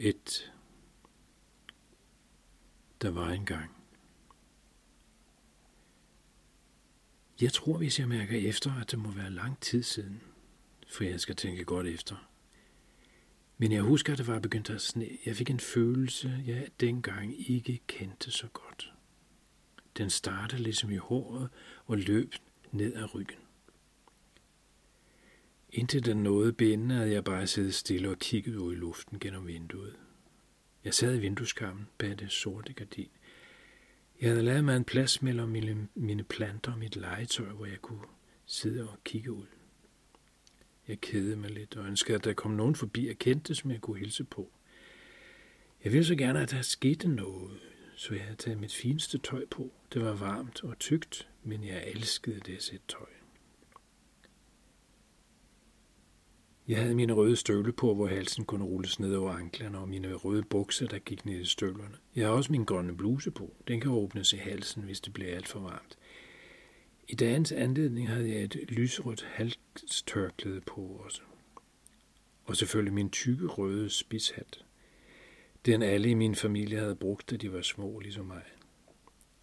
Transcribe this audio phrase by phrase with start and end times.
[0.00, 0.52] Et
[3.02, 3.70] der var engang.
[7.40, 10.22] Jeg tror, hvis jeg mærker efter, at det må være lang tid siden,
[10.88, 12.30] for jeg skal tænke godt efter.
[13.56, 15.08] Men jeg husker, at det var begyndt at sne.
[15.26, 18.92] Jeg fik en følelse, jeg dengang ikke kendte så godt.
[19.96, 21.50] Den startede ligesom i håret
[21.86, 22.34] og løb
[22.72, 23.47] ned ad ryggen.
[25.70, 29.46] Indtil den nåede benen, havde jeg bare siddet stille og kigget ud i luften gennem
[29.46, 29.96] vinduet.
[30.84, 33.08] Jeg sad i vindueskarmen bag det sorte gardin.
[34.20, 37.82] Jeg havde lavet mig en plads mellem mine, mine planter og mit legetøj, hvor jeg
[37.82, 38.06] kunne
[38.46, 39.46] sidde og kigge ud.
[40.88, 43.80] Jeg kedede mig lidt og ønskede, at der kom nogen forbi og kendte, som jeg
[43.80, 44.50] kunne hilse på.
[45.84, 47.60] Jeg ville så gerne, at der skete noget,
[47.96, 49.72] så jeg havde taget mit fineste tøj på.
[49.92, 53.17] Det var varmt og tykt, men jeg elskede det sæt tøj.
[56.68, 60.14] Jeg havde mine røde støvle på, hvor halsen kunne rulles ned over anklerne, og mine
[60.14, 61.94] røde bukser, der gik ned i støvlerne.
[62.16, 63.54] Jeg har også min grønne bluse på.
[63.68, 65.98] Den kan åbnes i halsen, hvis det bliver alt for varmt.
[67.08, 71.22] I dagens anledning havde jeg et lysrødt halstørklæde på også.
[72.44, 74.64] Og selvfølgelig min tykke røde spidshat.
[75.66, 78.42] Den alle i min familie havde brugt, da de var små, ligesom mig.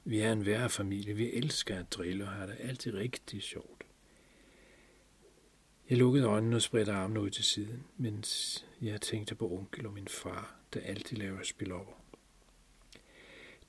[0.04, 1.14] Vi er en værre familie.
[1.14, 3.85] Vi elsker at drille og har det altid rigtig sjovt.
[5.90, 9.94] Jeg lukkede øjnene og spredte armene ud til siden, mens jeg tænkte på onkel og
[9.94, 12.02] min far, der altid laver spil over.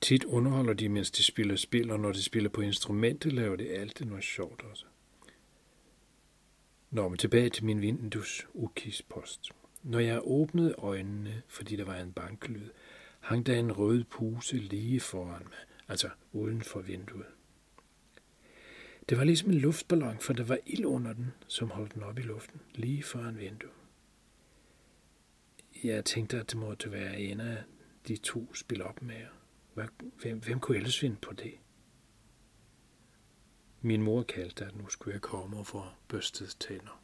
[0.01, 3.71] Tit underholder de, mens de spiller spil, og når de spiller på instrumentet, laver det
[3.71, 4.85] altid noget sjovt også.
[6.91, 9.49] Nå, men tilbage til min vindus ukispost.
[9.83, 12.69] Når jeg åbnede øjnene, fordi der var en banklyd,
[13.19, 17.25] hang der en rød puse lige foran mig, altså uden for vinduet.
[19.09, 22.19] Det var ligesom en luftballon, for der var ild under den, som holdt den op
[22.19, 23.73] i luften, lige foran vinduet.
[25.83, 27.63] Jeg tænkte, at det måtte være en af
[28.07, 29.25] de to spil op med.
[30.21, 31.53] Hvem, hvem kunne ellers finde på det?
[33.81, 37.03] Min mor kaldte, at nu skulle jeg komme og få børstet tænder.